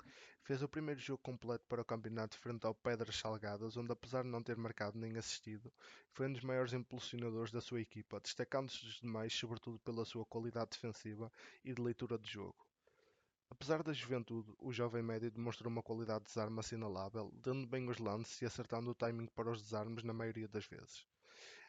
fez 0.42 0.62
o 0.62 0.68
primeiro 0.68 1.00
jogo 1.00 1.22
completo 1.22 1.64
para 1.66 1.80
o 1.80 1.84
campeonato 1.86 2.36
frente 2.36 2.66
ao 2.66 2.74
Pedras 2.74 3.16
Salgadas, 3.16 3.78
onde 3.78 3.90
apesar 3.90 4.22
de 4.22 4.28
não 4.28 4.42
ter 4.42 4.58
marcado 4.58 4.98
nem 4.98 5.16
assistido, 5.16 5.72
foi 6.10 6.26
um 6.28 6.32
dos 6.34 6.42
maiores 6.42 6.74
impulsionadores 6.74 7.52
da 7.52 7.62
sua 7.62 7.80
equipa, 7.80 8.20
destacando-se 8.20 8.84
dos 8.84 9.00
demais 9.00 9.32
sobretudo 9.32 9.78
pela 9.78 10.04
sua 10.04 10.26
qualidade 10.26 10.72
defensiva 10.72 11.32
e 11.64 11.72
de 11.72 11.80
leitura 11.80 12.18
de 12.18 12.30
jogo. 12.30 12.66
Apesar 13.62 13.80
da 13.84 13.92
juventude, 13.92 14.52
o 14.58 14.72
jovem 14.72 15.04
médio 15.04 15.30
demonstrou 15.30 15.70
uma 15.70 15.84
qualidade 15.84 16.24
de 16.24 16.30
desarme 16.30 16.58
assinalável, 16.58 17.30
dando 17.32 17.64
bem 17.64 17.88
os 17.88 17.98
lances 17.98 18.42
e 18.42 18.44
acertando 18.44 18.90
o 18.90 18.94
timing 18.94 19.28
para 19.36 19.52
os 19.52 19.62
desarmes 19.62 20.02
na 20.02 20.12
maioria 20.12 20.48
das 20.48 20.66
vezes. 20.66 21.06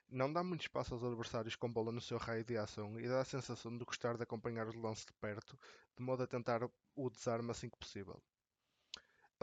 Não 0.09 0.33
dá 0.33 0.43
muito 0.43 0.61
espaço 0.61 0.95
aos 0.95 1.03
adversários 1.03 1.55
com 1.55 1.71
bola 1.71 1.91
no 1.91 2.01
seu 2.01 2.17
raio 2.17 2.43
de 2.43 2.57
ação 2.57 2.99
e 2.99 3.07
dá 3.07 3.21
a 3.21 3.25
sensação 3.25 3.77
de 3.77 3.85
gostar 3.85 4.17
de 4.17 4.23
acompanhar 4.23 4.67
os 4.67 4.73
lances 4.73 5.05
de 5.05 5.13
perto, 5.13 5.55
de 5.95 6.03
modo 6.03 6.23
a 6.23 6.27
tentar 6.27 6.67
o 6.95 7.09
desarme 7.11 7.51
assim 7.51 7.69
que 7.69 7.77
possível. 7.77 8.19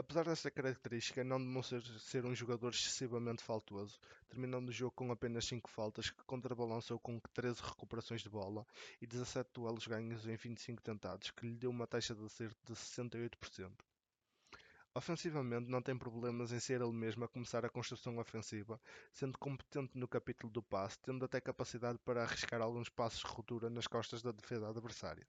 Apesar 0.01 0.25
desta 0.25 0.49
característica, 0.49 1.23
não 1.23 1.37
demonstra 1.37 1.79
ser 1.99 2.25
um 2.25 2.33
jogador 2.33 2.69
excessivamente 2.69 3.43
faltoso, 3.43 3.99
terminando 4.27 4.69
o 4.69 4.71
jogo 4.71 4.95
com 4.95 5.11
apenas 5.11 5.45
5 5.45 5.69
faltas 5.69 6.09
que 6.09 6.23
contrabalançou 6.23 6.97
com 6.97 7.19
13 7.35 7.61
recuperações 7.61 8.21
de 8.21 8.27
bola 8.27 8.65
e 8.99 9.05
17 9.05 9.51
duelos 9.53 9.85
ganhos 9.85 10.25
em 10.25 10.35
25 10.35 10.81
tentados, 10.81 11.29
que 11.29 11.45
lhe 11.45 11.55
deu 11.55 11.69
uma 11.69 11.85
taxa 11.85 12.15
de 12.15 12.25
acerto 12.25 12.57
de 12.65 12.73
68%. 12.73 13.71
Ofensivamente 14.95 15.69
não 15.69 15.83
tem 15.83 15.95
problemas 15.95 16.51
em 16.51 16.59
ser 16.59 16.81
ele 16.81 16.91
mesmo 16.91 17.23
a 17.23 17.27
começar 17.27 17.63
a 17.63 17.69
construção 17.69 18.17
ofensiva, 18.17 18.81
sendo 19.13 19.37
competente 19.37 19.95
no 19.95 20.07
capítulo 20.07 20.51
do 20.51 20.63
passe, 20.63 20.97
tendo 20.99 21.23
até 21.23 21.39
capacidade 21.39 21.99
para 21.99 22.23
arriscar 22.23 22.59
alguns 22.59 22.89
passos 22.89 23.19
de 23.19 23.27
ruptura 23.27 23.69
nas 23.69 23.85
costas 23.85 24.23
da 24.23 24.31
defesa 24.31 24.67
adversária. 24.67 25.27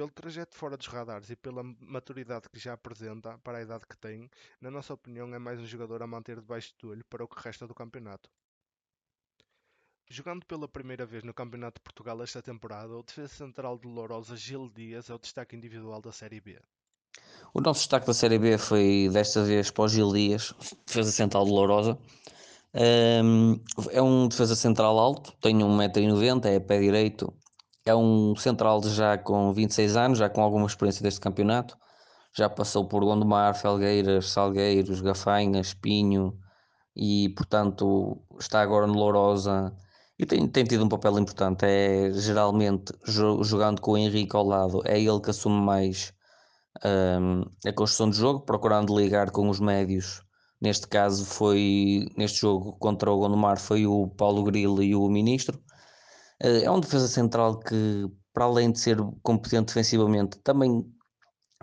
Pelo 0.00 0.10
trajeto 0.10 0.56
fora 0.56 0.78
dos 0.78 0.86
radares 0.86 1.28
e 1.28 1.36
pela 1.36 1.62
maturidade 1.62 2.48
que 2.48 2.58
já 2.58 2.72
apresenta 2.72 3.36
para 3.44 3.58
a 3.58 3.60
idade 3.60 3.84
que 3.86 3.94
tem, 3.98 4.30
na 4.58 4.70
nossa 4.70 4.94
opinião 4.94 5.34
é 5.34 5.38
mais 5.38 5.60
um 5.60 5.66
jogador 5.66 6.02
a 6.02 6.06
manter 6.06 6.36
debaixo 6.40 6.72
do 6.80 6.88
olho 6.88 7.04
para 7.04 7.22
o 7.22 7.28
que 7.28 7.38
resta 7.38 7.66
do 7.66 7.74
campeonato. 7.74 8.30
Jogando 10.08 10.46
pela 10.46 10.66
primeira 10.66 11.04
vez 11.04 11.22
no 11.22 11.34
Campeonato 11.34 11.80
de 11.80 11.82
Portugal 11.82 12.22
esta 12.22 12.40
temporada, 12.40 12.96
o 12.96 13.02
defesa 13.02 13.28
central 13.28 13.76
de 13.76 13.86
Lourosa 13.86 14.38
Gil 14.38 14.70
Dias 14.70 15.10
é 15.10 15.14
o 15.14 15.18
destaque 15.18 15.54
individual 15.54 16.00
da 16.00 16.12
Série 16.12 16.40
B. 16.40 16.58
O 17.52 17.60
nosso 17.60 17.80
destaque 17.80 18.06
da 18.06 18.14
Série 18.14 18.38
B 18.38 18.56
foi 18.56 19.10
desta 19.12 19.44
vez 19.44 19.70
para 19.70 19.84
o 19.84 19.88
Gil 19.88 20.14
Dias, 20.14 20.54
defesa 20.86 21.12
central 21.12 21.44
de 21.44 21.50
Lourosa. 21.50 21.98
É 22.72 24.00
um 24.00 24.28
defesa 24.28 24.56
central 24.56 24.98
alto, 24.98 25.32
tem 25.42 25.58
1,90m, 25.58 26.46
é 26.46 26.58
pé 26.58 26.80
direito. 26.80 27.30
É 27.90 27.94
um 27.94 28.36
central 28.36 28.80
já 28.84 29.18
com 29.18 29.52
26 29.52 29.96
anos, 29.96 30.18
já 30.18 30.28
com 30.30 30.42
alguma 30.42 30.66
experiência 30.66 31.02
deste 31.02 31.20
campeonato. 31.20 31.76
Já 32.32 32.48
passou 32.48 32.86
por 32.86 33.04
Gondomar, 33.04 33.54
Felgueiras, 33.56 34.30
Salgueiros, 34.30 35.00
Gafanha, 35.00 35.60
Espinho 35.60 36.38
e, 36.94 37.30
portanto, 37.30 38.22
está 38.38 38.60
agora 38.62 38.86
no 38.86 38.94
Lourosa 38.94 39.74
e 40.16 40.24
tem, 40.24 40.46
tem 40.46 40.62
tido 40.64 40.84
um 40.84 40.88
papel 40.88 41.18
importante. 41.18 41.64
É 41.64 42.12
geralmente 42.12 42.92
jogando 43.04 43.80
com 43.80 43.92
o 43.92 43.98
Henrique 43.98 44.36
ao 44.36 44.46
lado, 44.46 44.82
é 44.84 45.00
ele 45.00 45.20
que 45.20 45.30
assume 45.30 45.60
mais 45.60 46.12
um, 46.84 47.42
a 47.68 47.72
construção 47.72 48.10
do 48.10 48.14
jogo, 48.14 48.44
procurando 48.44 48.96
ligar 48.96 49.32
com 49.32 49.48
os 49.48 49.58
médios. 49.58 50.22
Neste 50.62 50.86
caso 50.86 51.24
foi, 51.24 52.06
neste 52.16 52.40
jogo 52.40 52.74
contra 52.78 53.10
o 53.10 53.18
Gondomar, 53.18 53.58
foi 53.58 53.84
o 53.86 54.06
Paulo 54.08 54.44
Grilo 54.44 54.80
e 54.80 54.94
o 54.94 55.08
Ministro. 55.08 55.60
Uh, 56.42 56.64
é 56.64 56.70
um 56.70 56.80
defesa 56.80 57.08
central 57.08 57.58
que, 57.60 58.06
para 58.32 58.44
além 58.44 58.72
de 58.72 58.80
ser 58.80 58.98
competente 59.22 59.68
defensivamente, 59.68 60.38
também 60.42 60.84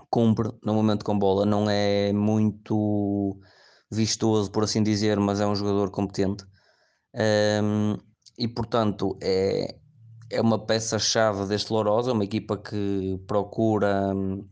cumpre 0.09 0.49
no 0.63 0.73
momento 0.73 1.03
com 1.05 1.17
bola. 1.17 1.45
Não 1.45 1.69
é 1.69 2.13
muito 2.13 3.39
vistoso, 3.91 4.51
por 4.51 4.63
assim 4.63 4.83
dizer, 4.83 5.19
mas 5.19 5.39
é 5.39 5.47
um 5.47 5.55
jogador 5.55 5.91
competente. 5.91 6.45
Um, 7.13 7.97
e 8.37 8.47
portanto 8.47 9.17
é, 9.21 9.75
é 10.29 10.41
uma 10.41 10.63
peça-chave 10.65 11.47
deste 11.47 11.71
Lourosa, 11.71 12.13
uma 12.13 12.23
equipa 12.23 12.57
que 12.57 13.19
procura 13.27 14.13
hum, 14.13 14.47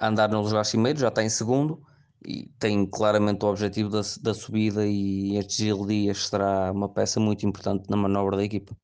andar 0.00 0.28
nos 0.28 0.48
lugares 0.48 0.68
cimeiros, 0.68 1.00
já 1.00 1.08
está 1.08 1.22
em 1.22 1.28
segundo 1.28 1.80
e 2.26 2.48
tem 2.58 2.86
claramente 2.86 3.44
o 3.44 3.48
objetivo 3.48 3.90
da, 3.90 4.00
da 4.22 4.34
subida 4.34 4.86
e 4.86 5.36
este 5.36 5.64
Gil 5.64 5.86
Dias 5.86 6.26
será 6.28 6.72
uma 6.72 6.88
peça 6.88 7.20
muito 7.20 7.46
importante 7.46 7.88
na 7.88 7.96
manobra 7.96 8.36
da 8.36 8.44
equipa. 8.44 8.76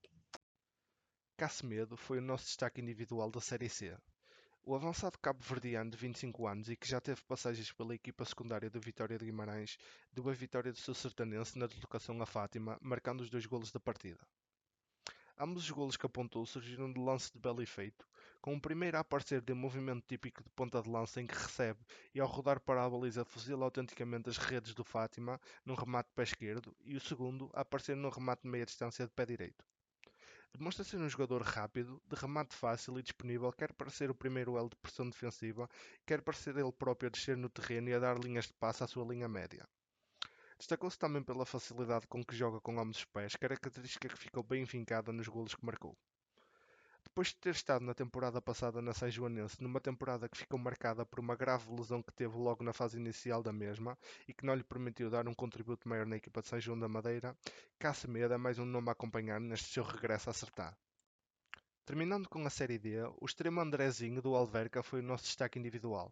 Casemedo 1.37 1.97
foi 1.97 2.19
o 2.19 2.23
nosso 2.23 2.45
destaque 2.45 2.81
individual 2.81 3.29
da 3.29 3.41
Série 3.41 3.69
C. 3.69 3.93
O 4.63 4.73
avançado 4.73 5.19
cabo-verdiano 5.19 5.91
de 5.91 5.97
25 5.97 6.47
anos 6.47 6.69
e 6.69 6.77
que 6.77 6.89
já 6.89 7.01
teve 7.01 7.23
passagens 7.23 7.73
pela 7.73 7.93
equipa 7.93 8.25
secundária 8.25 8.71
do 8.71 8.81
Vitória 8.81 9.19
de 9.19 9.25
Guimarães 9.25 9.77
deu 10.13 10.29
a 10.29 10.33
vitória 10.33 10.71
do 10.71 10.79
seu 10.79 10.95
sertanense 10.95 11.59
na 11.59 11.67
deslocação 11.67 12.23
a 12.23 12.25
Fátima, 12.25 12.79
marcando 12.81 13.21
os 13.21 13.31
dois 13.31 13.47
golos 13.47 13.73
da 13.73 13.81
partida. 13.81 14.21
Ambos 15.37 15.65
os 15.65 15.71
golos 15.73 15.97
que 15.97 16.07
apontou 16.07 16.47
surgiram 16.47 16.93
de 16.93 17.01
lance 17.01 17.33
de 17.33 17.41
belo 17.41 17.61
efeito, 17.61 18.07
com 18.41 18.55
o 18.55 18.61
primeiro 18.61 18.97
a 18.97 19.01
aparecer 19.01 19.41
de 19.41 19.53
um 19.53 19.57
movimento 19.57 20.05
típico 20.07 20.41
de 20.41 20.51
ponta 20.51 20.81
de 20.81 20.89
lança 20.89 21.21
em 21.21 21.27
que 21.27 21.35
recebe 21.35 21.81
e 22.15 22.21
ao 22.21 22.29
rodar 22.29 22.61
para 22.61 22.85
a 22.85 22.89
baliza 22.89 23.25
fuzila 23.25 23.65
autenticamente 23.65 24.31
as 24.31 24.37
redes 24.37 24.73
do 24.73 24.85
Fátima 24.85 25.41
num 25.67 25.75
remate 25.75 26.11
de 26.11 26.15
pé 26.15 26.23
esquerdo 26.23 26.77
e 26.85 26.95
o 26.95 27.01
segundo 27.01 27.51
a 27.53 27.63
aparecer 27.63 27.97
num 27.97 28.09
remate 28.09 28.43
de 28.43 28.49
meia 28.49 28.65
distância 28.65 29.05
de 29.05 29.11
pé 29.11 29.27
direito. 29.27 29.65
Demonstra 30.57 30.85
ser 30.85 30.99
um 30.99 31.09
jogador 31.09 31.43
rápido, 31.43 32.01
de 32.07 32.15
remate 32.15 32.55
fácil 32.55 32.97
e 32.97 33.03
disponível, 33.03 33.53
quer 33.53 33.73
para 33.73 33.91
ser 33.91 34.09
o 34.09 34.15
primeiro 34.15 34.57
elo 34.57 34.69
de 34.69 34.77
pressão 34.77 35.11
defensiva, 35.11 35.69
quer 36.07 36.23
para 36.23 36.33
ser 36.33 36.57
ele 36.57 36.71
próprio 36.71 37.09
a 37.09 37.11
descer 37.11 37.37
no 37.37 37.49
terreno 37.49 37.89
e 37.89 37.95
a 37.95 37.99
dar 37.99 38.17
linhas 38.21 38.47
de 38.47 38.53
passe 38.53 38.85
à 38.85 38.87
sua 38.87 39.05
linha 39.05 39.27
média. 39.27 39.69
Destacou-se 40.57 40.97
também 40.97 41.25
pela 41.25 41.45
facilidade 41.45 42.07
com 42.07 42.25
que 42.25 42.37
joga 42.37 42.61
com 42.61 42.79
ambos 42.79 42.99
os 42.99 43.05
pés, 43.05 43.35
característica 43.35 44.09
que 44.09 44.17
ficou 44.17 44.45
bem 44.45 44.65
vincada 44.65 45.13
nos 45.13 45.27
golos 45.27 45.57
que 45.57 45.67
marcou. 45.67 45.99
Depois 47.05 47.29
de 47.29 47.37
ter 47.37 47.51
estado 47.51 47.85
na 47.85 47.95
temporada 47.95 48.41
passada 48.41 48.83
na 48.83 48.93
Joanense, 48.93 49.63
numa 49.63 49.81
temporada 49.81 50.29
que 50.29 50.39
ficou 50.39 50.59
marcada 50.59 51.05
por 51.05 51.21
uma 51.21 51.37
grave 51.37 51.71
lesão 51.71 52.03
que 52.03 52.13
teve 52.13 52.37
logo 52.37 52.65
na 52.65 52.73
fase 52.73 52.99
inicial 52.99 53.43
da 53.43 53.53
mesma 53.53 53.97
e 54.27 54.33
que 54.33 54.45
não 54.45 54.55
lhe 54.55 54.65
permitiu 54.65 55.11
dar 55.11 55.29
um 55.29 55.35
contributo 55.35 55.89
maior 55.89 56.07
na 56.07 56.17
equipa 56.17 56.43
de 56.43 56.49
São 56.49 56.59
João 56.59 56.79
da 56.79 56.89
Madeira, 56.89 57.37
Casemedo 57.79 58.35
é 58.35 58.39
mais 58.39 58.59
um 58.59 58.65
nome 58.65 58.89
a 58.89 58.93
acompanhar 58.93 59.39
neste 59.39 59.67
seu 59.73 59.85
regresso 59.85 60.31
a 60.31 60.33
acertar. 60.33 60.77
Terminando 61.85 62.29
com 62.29 62.45
a 62.47 62.51
Série 62.51 62.79
D, 62.79 63.03
o 63.21 63.27
extremo 63.27 63.61
Andrezinho 63.61 64.23
do 64.23 64.35
Alverca 64.35 64.83
foi 64.83 65.01
o 65.01 65.03
nosso 65.03 65.25
destaque 65.25 65.59
individual. 65.59 66.11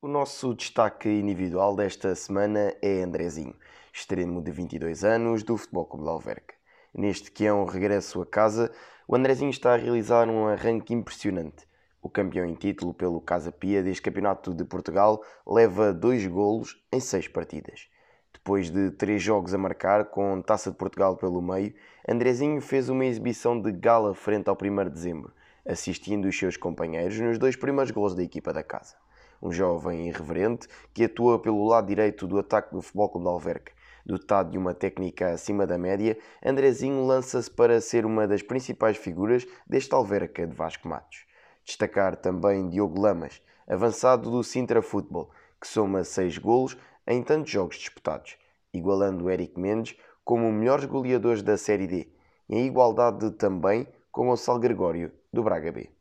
O 0.00 0.06
nosso 0.06 0.54
destaque 0.54 1.08
individual 1.08 1.74
desta 1.74 2.14
semana 2.14 2.76
é 2.80 3.02
Andrezinho, 3.02 3.58
extremo 3.92 4.40
de 4.40 4.52
22 4.52 5.02
anos 5.02 5.42
do 5.42 5.56
Futebol 5.56 5.86
Clube 5.86 6.04
de 6.04 6.10
Alverca. 6.10 6.54
Neste 6.96 7.32
que 7.32 7.44
é 7.44 7.52
um 7.52 7.64
regresso 7.64 8.22
a 8.22 8.26
casa, 8.26 8.70
o 9.08 9.16
Andrezinho 9.16 9.50
está 9.50 9.74
a 9.74 9.76
realizar 9.76 10.28
um 10.28 10.46
arranque 10.46 10.94
impressionante. 10.94 11.66
O 12.00 12.08
campeão 12.08 12.46
em 12.46 12.54
título 12.54 12.94
pelo 12.94 13.20
Casa 13.20 13.50
Pia 13.50 13.82
deste 13.82 14.00
Campeonato 14.00 14.54
de 14.54 14.64
Portugal 14.64 15.20
leva 15.44 15.92
dois 15.92 16.24
golos 16.24 16.80
em 16.92 17.00
seis 17.00 17.26
partidas. 17.26 17.88
Depois 18.32 18.70
de 18.70 18.92
três 18.92 19.20
jogos 19.20 19.52
a 19.52 19.58
marcar, 19.58 20.04
com 20.04 20.40
Taça 20.40 20.70
de 20.70 20.76
Portugal 20.76 21.16
pelo 21.16 21.42
meio, 21.42 21.74
Andrezinho 22.08 22.60
fez 22.60 22.88
uma 22.88 23.04
exibição 23.04 23.60
de 23.60 23.72
gala 23.72 24.14
frente 24.14 24.48
ao 24.48 24.56
1 24.56 24.84
de 24.84 24.90
dezembro, 24.90 25.32
assistindo 25.66 26.28
os 26.28 26.38
seus 26.38 26.56
companheiros 26.56 27.18
nos 27.18 27.38
dois 27.38 27.56
primeiros 27.56 27.90
gols 27.90 28.14
da 28.14 28.22
equipa 28.22 28.52
da 28.52 28.62
casa. 28.62 28.94
Um 29.42 29.50
jovem 29.50 30.06
irreverente 30.06 30.68
que 30.92 31.04
atua 31.04 31.40
pelo 31.40 31.66
lado 31.66 31.88
direito 31.88 32.24
do 32.24 32.38
ataque 32.38 32.72
do 32.72 32.80
Futebol 32.80 33.08
Clube 33.08 33.24
de 33.24 33.30
Alverca 33.32 33.72
Dotado 34.06 34.50
de 34.50 34.58
uma 34.58 34.74
técnica 34.74 35.30
acima 35.30 35.66
da 35.66 35.78
média, 35.78 36.18
Andrezinho 36.44 37.06
lança-se 37.06 37.50
para 37.50 37.80
ser 37.80 38.04
uma 38.04 38.28
das 38.28 38.42
principais 38.42 38.98
figuras 38.98 39.46
deste 39.66 39.94
Alverca 39.94 40.46
de 40.46 40.54
Vasco 40.54 40.86
Matos. 40.86 41.24
Destacar 41.64 42.16
também 42.16 42.68
Diogo 42.68 43.00
Lamas, 43.00 43.40
avançado 43.66 44.30
do 44.30 44.44
Sintra 44.44 44.82
Futebol, 44.82 45.30
que 45.58 45.66
soma 45.66 46.04
6 46.04 46.36
golos 46.36 46.76
em 47.06 47.22
tantos 47.22 47.50
jogos 47.50 47.76
disputados, 47.76 48.36
igualando 48.74 49.30
Eric 49.30 49.58
Mendes 49.58 49.96
como 50.22 50.48
o 50.48 50.52
melhor 50.52 50.86
goleador 50.86 51.40
da 51.42 51.56
Série 51.56 51.86
D, 51.86 52.08
em 52.46 52.66
igualdade 52.66 53.30
também 53.30 53.88
com 54.12 54.28
o 54.28 54.36
Sal 54.36 54.58
Gregório, 54.58 55.10
do 55.32 55.42
Braga 55.42 55.72
B. 55.72 55.93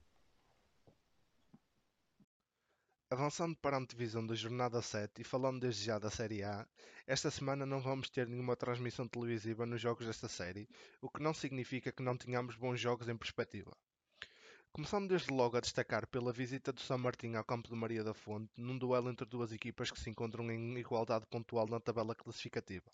Avançando 3.14 3.56
para 3.58 3.78
a 3.78 3.80
antevisão 3.80 4.26
da 4.26 4.34
jornada 4.34 4.82
7 4.82 5.22
e 5.22 5.24
falando 5.24 5.60
desde 5.60 5.86
já 5.86 6.00
da 6.00 6.10
Série 6.10 6.42
A, 6.42 6.66
esta 7.06 7.30
semana 7.30 7.64
não 7.64 7.80
vamos 7.80 8.10
ter 8.10 8.28
nenhuma 8.28 8.56
transmissão 8.56 9.08
televisiva 9.08 9.68
nos 9.68 9.80
jogos 9.80 10.08
desta 10.08 10.28
série, 10.28 10.68
o 11.00 11.08
que 11.08 11.22
não 11.22 11.32
significa 11.32 11.92
que 11.92 12.02
não 12.02 12.18
tenhamos 12.18 12.56
bons 12.56 12.80
jogos 12.80 13.08
em 13.08 13.16
perspectiva. 13.16 13.72
Começando 14.72 15.10
desde 15.10 15.32
logo 15.32 15.56
a 15.56 15.60
destacar 15.60 16.08
pela 16.08 16.34
visita 16.34 16.74
do 16.74 16.82
São 16.82 16.98
Martinho 16.98 17.38
ao 17.38 17.44
campo 17.44 17.70
de 17.70 17.76
Maria 17.76 18.04
da 18.04 18.16
Fonte, 18.16 18.52
num 18.58 18.80
duelo 18.80 19.12
entre 19.12 19.28
duas 19.28 19.52
equipas 19.52 19.92
que 19.92 20.00
se 20.00 20.10
encontram 20.10 20.50
em 20.52 20.76
igualdade 20.80 21.28
pontual 21.28 21.68
na 21.68 21.80
tabela 21.80 22.16
classificativa. 22.16 22.92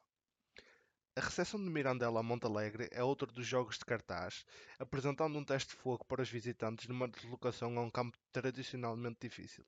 A 1.15 1.21
recepção 1.21 1.63
de 1.63 1.69
Mirandela 1.69 2.19
a 2.19 2.23
Montalegre 2.23 2.89
é 2.91 3.01
outro 3.01 3.31
dos 3.31 3.47
jogos 3.47 3.77
de 3.77 3.85
cartaz, 3.85 4.43
apresentando 4.77 5.39
um 5.39 5.45
teste 5.45 5.69
de 5.69 5.81
fogo 5.81 6.03
para 6.03 6.21
os 6.21 6.29
visitantes 6.29 6.89
numa 6.89 7.07
deslocação 7.07 7.79
a 7.79 7.81
um 7.81 7.89
campo 7.89 8.17
tradicionalmente 8.33 9.19
difícil. 9.21 9.63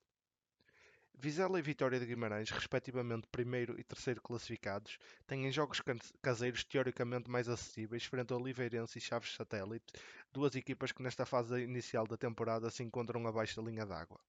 Vizela 1.24 1.60
e 1.60 1.62
Vitória 1.62 2.00
de 2.00 2.06
Guimarães, 2.08 2.50
respectivamente 2.50 3.28
primeiro 3.28 3.80
e 3.80 3.84
terceiro 3.84 4.20
classificados, 4.20 4.98
têm 5.28 5.52
jogos 5.52 5.80
caseiros 6.20 6.64
teoricamente 6.64 7.30
mais 7.30 7.48
acessíveis 7.48 8.06
frente 8.06 8.34
ao 8.34 8.42
Oliveirense 8.42 8.98
e 8.98 9.02
Chaves 9.02 9.36
Satélite, 9.36 9.86
duas 10.34 10.56
equipas 10.56 10.92
que 10.92 11.04
nesta 11.04 11.24
fase 11.24 11.62
inicial 11.62 12.08
da 12.08 12.18
temporada 12.18 12.72
se 12.72 12.82
encontram 12.82 13.28
abaixo 13.28 13.62
da 13.62 13.70
linha 13.70 13.86
d'água. 13.86 14.20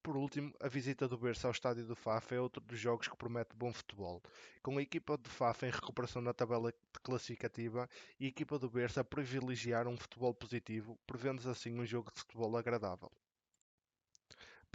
Por 0.00 0.16
último, 0.16 0.54
a 0.60 0.68
visita 0.68 1.08
do 1.08 1.18
Berço 1.18 1.48
ao 1.48 1.50
estádio 1.50 1.84
do 1.84 1.96
Faf 1.96 2.32
é 2.32 2.40
outro 2.40 2.62
dos 2.62 2.78
jogos 2.78 3.08
que 3.08 3.16
promete 3.16 3.56
bom 3.56 3.72
futebol, 3.72 4.22
com 4.62 4.78
a 4.78 4.82
equipa 4.82 5.16
do 5.16 5.28
Faf 5.28 5.66
em 5.66 5.70
recuperação 5.70 6.22
na 6.22 6.32
tabela 6.32 6.72
classificativa 7.02 7.90
e 8.20 8.26
a 8.26 8.28
equipa 8.28 8.60
do 8.60 8.70
Berço 8.70 9.00
a 9.00 9.04
privilegiar 9.04 9.88
um 9.88 9.96
futebol 9.96 10.32
positivo, 10.32 10.96
prevendo-se 11.04 11.48
assim 11.48 11.76
um 11.76 11.84
jogo 11.84 12.12
de 12.14 12.20
futebol 12.20 12.56
agradável. 12.56 13.10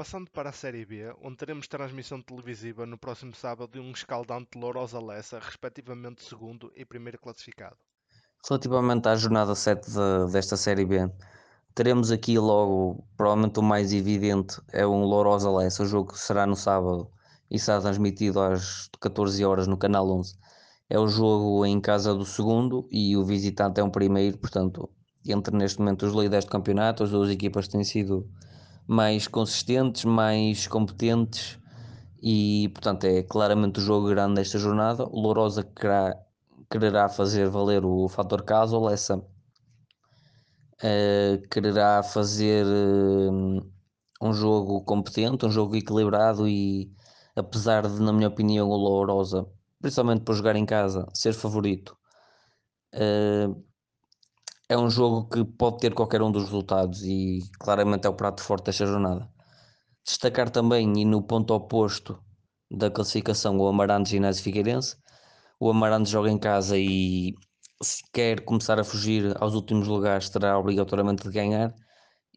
Passando 0.02 0.32
para 0.32 0.50
a 0.50 0.52
Série 0.52 0.84
B, 0.84 1.14
onde 1.22 1.38
teremos 1.38 1.68
transmissão 1.68 2.20
televisiva 2.20 2.88
no 2.88 2.98
próximo 2.98 3.36
sábado 3.36 3.74
de 3.74 3.80
um 3.80 3.92
escaldante 3.92 4.58
Lourosa 4.58 5.00
Lessa, 5.00 5.38
respectivamente 5.38 6.24
segundo 6.24 6.72
e 6.76 6.84
primeiro 6.84 7.20
classificado. 7.20 7.78
Relativamente 8.50 9.08
à 9.08 9.16
jornada 9.16 9.54
7 9.54 9.92
de, 9.92 10.32
desta 10.32 10.58
Série 10.58 10.86
B, 10.86 11.08
teremos 11.76 12.10
aqui 12.10 12.40
logo, 12.40 13.06
provavelmente 13.16 13.60
o 13.60 13.62
mais 13.62 13.94
evidente, 13.94 14.60
é 14.74 14.88
um 14.88 15.04
Lourosa 15.04 15.52
Lessa, 15.52 15.84
o 15.84 15.86
jogo 15.86 16.18
será 16.18 16.48
no 16.48 16.56
sábado 16.56 17.08
e 17.52 17.60
será 17.60 17.80
transmitido 17.80 18.40
às 18.40 18.90
14 19.00 19.46
horas 19.46 19.68
no 19.68 19.78
Canal 19.78 20.10
11. 20.10 20.36
É 20.90 20.98
o 20.98 21.08
jogo 21.08 21.64
em 21.64 21.80
casa 21.80 22.16
do 22.16 22.26
segundo 22.26 22.88
e 22.90 23.16
o 23.16 23.24
visitante 23.24 23.80
é 23.80 23.84
um 23.84 23.92
primeiro, 23.92 24.40
portanto 24.40 24.90
entre 25.24 25.56
neste 25.56 25.78
momento 25.78 26.08
os 26.08 26.14
líderes 26.16 26.46
do 26.46 26.50
campeonato. 26.50 27.04
As 27.04 27.12
duas 27.12 27.30
equipas 27.30 27.68
têm 27.68 27.84
sido 27.84 28.28
mais 28.92 29.26
consistentes, 29.26 30.04
mais 30.04 30.68
competentes 30.68 31.58
e, 32.22 32.70
portanto, 32.74 33.06
é 33.06 33.24
claramente 33.24 33.80
o 33.80 33.82
jogo 33.82 34.10
grande 34.10 34.36
desta 34.36 34.60
jornada. 34.60 35.06
O 35.06 35.22
Lourosa 35.22 35.64
querá, 35.64 36.14
quererá 36.70 37.08
fazer 37.08 37.48
valer 37.48 37.86
o 37.86 38.10
fator 38.10 38.44
caso, 38.44 38.78
o 38.78 38.86
Lessa 38.86 39.16
uh, 39.16 39.24
quererá 41.50 42.04
fazer 42.04 42.66
uh, 42.66 43.66
um 44.22 44.34
jogo 44.34 44.84
competente, 44.84 45.46
um 45.46 45.52
jogo 45.52 45.78
equilibrado 45.78 46.46
e, 46.46 46.92
apesar 47.34 47.88
de, 47.88 47.98
na 48.02 48.12
minha 48.12 48.28
opinião, 48.28 48.68
o 48.68 48.76
Lourosa, 48.76 49.48
principalmente 49.80 50.24
por 50.26 50.36
jogar 50.36 50.58
em 50.58 50.66
casa, 50.66 51.08
ser 51.14 51.32
favorito. 51.32 51.96
Uh, 52.94 53.71
é 54.72 54.78
um 54.78 54.90
jogo 54.90 55.28
que 55.28 55.44
pode 55.44 55.80
ter 55.80 55.94
qualquer 55.94 56.22
um 56.22 56.32
dos 56.32 56.46
resultados 56.46 57.04
e 57.04 57.40
claramente 57.60 58.08
é 58.08 58.10
o 58.10 58.14
prato 58.14 58.42
forte 58.42 58.68
desta 58.68 58.86
jornada. 58.86 59.30
Destacar 60.06 60.50
também, 60.50 60.94
e 60.98 61.04
no 61.04 61.22
ponto 61.22 61.54
oposto 61.54 62.18
da 62.72 62.90
classificação, 62.90 63.58
o 63.60 63.68
Amarante 63.68 64.12
Ginásio 64.12 64.42
Figueirense. 64.42 64.96
O 65.60 65.70
Amarante 65.70 66.10
joga 66.10 66.32
em 66.32 66.40
casa 66.40 66.78
e 66.78 67.34
se 67.84 68.02
quer 68.14 68.46
começar 68.46 68.80
a 68.80 68.84
fugir 68.86 69.36
aos 69.42 69.56
últimos 69.56 69.90
lugares, 69.90 70.30
terá 70.30 70.58
obrigatoriamente 70.58 71.24
de 71.24 71.32
ganhar. 71.32 71.76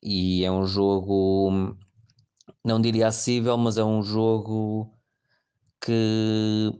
E 0.03 0.45
é 0.45 0.50
um 0.50 0.67
jogo, 0.67 1.76
não 2.64 2.81
diria 2.81 3.09
acessível, 3.09 3.57
mas 3.57 3.79
é 3.79 3.85
um 3.85 4.03
jogo 4.03 4.93
que 5.81 6.73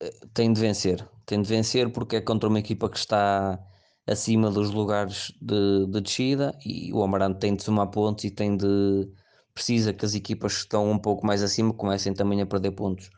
eh, 0.00 0.10
tem 0.34 0.52
de 0.52 0.60
vencer. 0.60 1.08
Tem 1.24 1.40
de 1.40 1.48
vencer 1.48 1.90
porque 1.92 2.16
é 2.16 2.20
contra 2.20 2.48
uma 2.48 2.58
equipa 2.58 2.90
que 2.90 2.98
está 2.98 3.58
acima 4.06 4.50
dos 4.50 4.70
lugares 4.70 5.32
de, 5.40 5.86
de 5.86 6.00
descida 6.00 6.56
e 6.64 6.92
o 6.92 7.02
Amarante 7.02 7.38
tem 7.40 7.54
de 7.54 7.62
somar 7.62 7.88
pontos 7.88 8.24
e 8.24 8.30
tem 8.30 8.56
de 8.56 9.08
precisa 9.54 9.92
que 9.92 10.04
as 10.04 10.14
equipas 10.14 10.54
que 10.54 10.60
estão 10.60 10.90
um 10.90 10.98
pouco 10.98 11.26
mais 11.26 11.42
acima 11.42 11.74
comecem 11.74 12.14
também 12.14 12.40
a 12.40 12.46
perder 12.46 12.72
pontos. 12.72 13.10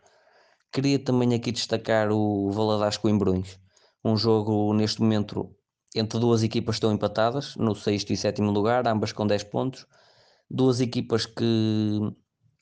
Queria 0.72 0.98
também 0.98 1.32
aqui 1.34 1.52
destacar 1.52 2.10
o 2.10 2.50
Valadares 2.50 2.96
Coimbrões, 2.96 3.58
um 4.04 4.16
jogo 4.16 4.74
neste 4.74 5.00
momento 5.00 5.54
entre 5.94 6.18
duas 6.18 6.42
equipas 6.42 6.74
que 6.74 6.78
estão 6.78 6.92
empatadas, 6.92 7.54
no 7.56 7.74
sexto 7.74 8.12
e 8.12 8.16
sétimo 8.16 8.50
lugar, 8.50 8.86
ambas 8.88 9.12
com 9.12 9.26
10 9.26 9.44
pontos. 9.44 9.86
Duas 10.50 10.80
equipas 10.80 11.24
que 11.24 12.00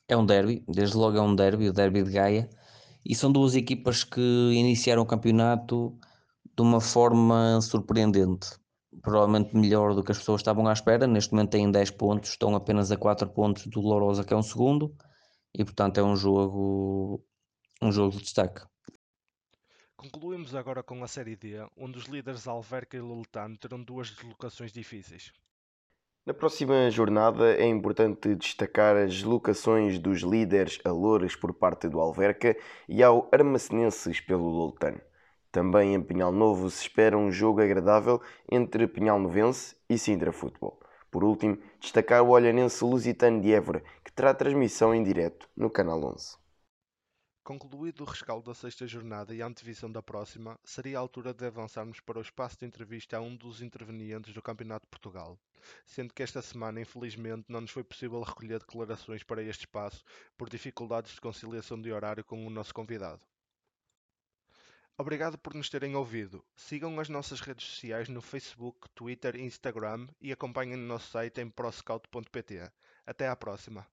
é 0.07 0.15
um 0.15 0.25
derby, 0.25 0.63
desde 0.67 0.95
logo 0.95 1.17
é 1.17 1.21
um 1.21 1.35
derby, 1.35 1.69
o 1.69 1.73
derby 1.73 2.03
de 2.03 2.11
Gaia, 2.11 2.49
e 3.03 3.15
são 3.15 3.31
duas 3.31 3.55
equipas 3.55 4.03
que 4.03 4.21
iniciaram 4.53 5.01
o 5.01 5.05
campeonato 5.05 5.97
de 6.55 6.61
uma 6.61 6.79
forma 6.79 7.59
surpreendente. 7.61 8.49
Provavelmente 9.01 9.55
melhor 9.55 9.95
do 9.95 10.03
que 10.03 10.11
as 10.11 10.19
pessoas 10.19 10.41
estavam 10.41 10.67
à 10.67 10.73
espera. 10.73 11.07
Neste 11.07 11.33
momento 11.33 11.51
têm 11.51 11.71
10 11.71 11.91
pontos, 11.91 12.29
estão 12.29 12.55
apenas 12.55 12.91
a 12.91 12.97
4 12.97 13.27
pontos 13.29 13.65
do 13.67 13.81
Lourosa, 13.81 14.23
que 14.23 14.33
é 14.33 14.37
um 14.37 14.43
segundo, 14.43 14.95
e 15.53 15.63
portanto 15.63 15.97
é 15.97 16.03
um 16.03 16.15
jogo, 16.15 17.23
um 17.81 17.91
jogo 17.91 18.11
de 18.11 18.23
destaque. 18.23 18.61
Concluímos 19.95 20.53
agora 20.53 20.83
com 20.83 21.03
a 21.03 21.07
Série 21.07 21.35
D, 21.35 21.65
onde 21.77 21.97
os 21.97 22.05
líderes 22.05 22.47
Alverca 22.47 22.97
e 22.97 22.99
Luletano 22.99 23.57
terão 23.57 23.81
duas 23.81 24.09
deslocações 24.11 24.71
difíceis. 24.71 25.31
Na 26.25 26.33
próxima 26.33 26.89
jornada 26.91 27.53
é 27.55 27.65
importante 27.65 28.35
destacar 28.35 28.95
as 28.95 29.13
deslocações 29.13 29.99
dos 29.99 30.21
líderes 30.21 30.79
Alores 30.85 31.35
por 31.35 31.53
parte 31.53 31.89
do 31.89 31.99
Alverca 31.99 32.55
e 32.87 33.01
ao 33.01 33.29
Armacenenses 33.31 34.21
pelo 34.21 34.47
Luletano. 34.47 35.01
Também 35.53 35.93
em 35.93 36.01
Pinhal 36.01 36.31
Novo 36.31 36.67
se 36.67 36.81
espera 36.81 37.15
um 37.15 37.31
jogo 37.31 37.61
agradável 37.61 38.19
entre 38.51 38.87
Pinhal 38.87 39.19
Novense 39.19 39.75
e 39.87 39.99
Sintra 39.99 40.33
Futebol. 40.33 40.81
Por 41.11 41.23
último, 41.23 41.59
destacar 41.79 42.23
o 42.23 42.29
olhanense 42.29 42.83
Lusitano 42.83 43.39
de 43.39 43.53
Évora, 43.53 43.83
que 44.03 44.11
terá 44.11 44.33
transmissão 44.33 44.95
em 44.95 45.03
direto 45.03 45.47
no 45.55 45.69
Canal 45.69 46.03
11. 46.05 46.37
Concluído 47.43 48.01
o 48.01 48.05
rescaldo 48.05 48.49
da 48.49 48.55
sexta 48.55 48.87
jornada 48.87 49.35
e 49.35 49.43
a 49.43 49.45
antevisão 49.45 49.91
da 49.91 50.01
próxima, 50.01 50.59
seria 50.63 50.97
a 50.97 51.01
altura 51.01 51.31
de 51.35 51.45
avançarmos 51.45 51.99
para 51.99 52.17
o 52.17 52.23
espaço 52.23 52.57
de 52.57 52.65
entrevista 52.65 53.17
a 53.17 53.21
um 53.21 53.35
dos 53.35 53.61
intervenientes 53.61 54.33
do 54.33 54.41
Campeonato 54.41 54.87
de 54.87 54.89
Portugal, 54.89 55.37
sendo 55.85 56.15
que 56.15 56.23
esta 56.23 56.41
semana, 56.41 56.81
infelizmente, 56.81 57.45
não 57.47 57.61
nos 57.61 57.69
foi 57.69 57.83
possível 57.83 58.23
recolher 58.23 58.57
declarações 58.57 59.21
para 59.21 59.43
este 59.43 59.67
espaço 59.67 60.03
por 60.35 60.49
dificuldades 60.49 61.13
de 61.13 61.21
conciliação 61.21 61.79
de 61.79 61.91
horário 61.91 62.23
com 62.23 62.43
o 62.43 62.49
nosso 62.49 62.73
convidado. 62.73 63.21
Obrigado 64.97 65.37
por 65.39 65.55
nos 65.55 65.69
terem 65.69 65.95
ouvido. 65.95 66.45
Sigam 66.55 66.99
as 66.99 67.09
nossas 67.09 67.41
redes 67.41 67.65
sociais 67.65 68.09
no 68.09 68.21
Facebook, 68.21 68.89
Twitter 68.93 69.35
e 69.35 69.41
Instagram 69.41 70.07
e 70.21 70.31
acompanhem 70.31 70.75
o 70.75 70.77
nosso 70.77 71.09
site 71.11 71.41
em 71.41 71.49
proscout.pt. 71.49 72.71
Até 73.05 73.27
à 73.27 73.35
próxima. 73.35 73.87